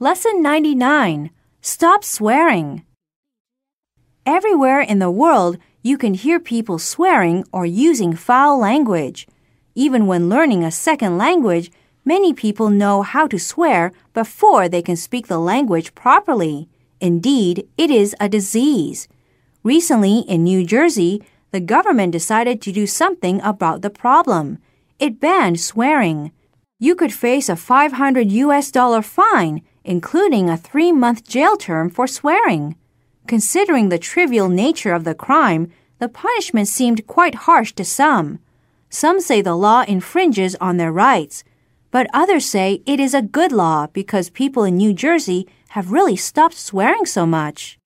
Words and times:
Lesson 0.00 0.40
99 0.42 1.30
Stop 1.60 2.04
Swearing. 2.04 2.84
Everywhere 4.24 4.80
in 4.80 5.00
the 5.00 5.10
world, 5.10 5.58
you 5.82 5.98
can 5.98 6.14
hear 6.14 6.38
people 6.38 6.78
swearing 6.78 7.44
or 7.50 7.66
using 7.66 8.14
foul 8.14 8.60
language. 8.60 9.26
Even 9.74 10.06
when 10.06 10.28
learning 10.28 10.62
a 10.62 10.70
second 10.70 11.18
language, 11.18 11.72
many 12.04 12.32
people 12.32 12.70
know 12.70 13.02
how 13.02 13.26
to 13.26 13.40
swear 13.40 13.90
before 14.14 14.68
they 14.68 14.82
can 14.82 14.94
speak 14.94 15.26
the 15.26 15.40
language 15.40 15.96
properly. 15.96 16.68
Indeed, 17.00 17.66
it 17.76 17.90
is 17.90 18.14
a 18.20 18.28
disease. 18.28 19.08
Recently, 19.64 20.20
in 20.20 20.44
New 20.44 20.64
Jersey, 20.64 21.24
the 21.50 21.58
government 21.58 22.12
decided 22.12 22.62
to 22.62 22.70
do 22.70 22.86
something 22.86 23.40
about 23.40 23.82
the 23.82 23.90
problem. 23.90 24.58
It 25.00 25.18
banned 25.18 25.58
swearing. 25.58 26.30
You 26.78 26.94
could 26.94 27.12
face 27.12 27.48
a 27.48 27.56
500 27.56 28.30
US 28.30 28.70
dollar 28.70 29.02
fine 29.02 29.62
including 29.88 30.50
a 30.50 30.56
three 30.58 30.92
month 30.92 31.26
jail 31.26 31.56
term 31.56 31.88
for 31.88 32.06
swearing. 32.06 32.76
Considering 33.26 33.88
the 33.88 33.98
trivial 33.98 34.50
nature 34.50 34.92
of 34.92 35.04
the 35.04 35.14
crime, 35.14 35.72
the 35.98 36.10
punishment 36.10 36.68
seemed 36.68 37.06
quite 37.06 37.46
harsh 37.46 37.72
to 37.72 37.84
some. 37.84 38.38
Some 38.90 39.18
say 39.18 39.40
the 39.40 39.56
law 39.56 39.84
infringes 39.88 40.54
on 40.60 40.76
their 40.76 40.92
rights, 40.92 41.42
but 41.90 42.06
others 42.12 42.44
say 42.44 42.82
it 42.84 43.00
is 43.00 43.14
a 43.14 43.22
good 43.22 43.50
law 43.50 43.86
because 43.86 44.28
people 44.28 44.62
in 44.62 44.76
New 44.76 44.92
Jersey 44.92 45.48
have 45.70 45.90
really 45.90 46.16
stopped 46.16 46.58
swearing 46.58 47.06
so 47.06 47.24
much. 47.24 47.77